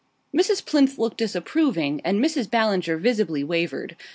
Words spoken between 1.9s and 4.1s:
and Mrs. Ballinger visibly wavered.